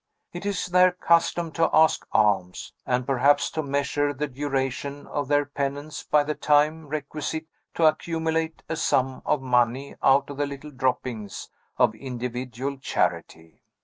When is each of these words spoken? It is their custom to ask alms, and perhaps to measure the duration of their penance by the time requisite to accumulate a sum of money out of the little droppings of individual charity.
It 0.33 0.47
is 0.47 0.65
their 0.65 0.93
custom 0.93 1.51
to 1.51 1.69
ask 1.71 2.07
alms, 2.11 2.73
and 2.87 3.05
perhaps 3.05 3.51
to 3.51 3.61
measure 3.61 4.15
the 4.15 4.25
duration 4.27 5.05
of 5.05 5.27
their 5.27 5.45
penance 5.45 6.01
by 6.01 6.23
the 6.23 6.33
time 6.33 6.87
requisite 6.87 7.45
to 7.75 7.85
accumulate 7.85 8.63
a 8.67 8.75
sum 8.75 9.21
of 9.27 9.43
money 9.43 9.93
out 10.01 10.31
of 10.31 10.37
the 10.37 10.47
little 10.47 10.71
droppings 10.71 11.49
of 11.77 11.93
individual 11.93 12.77
charity. 12.77 13.61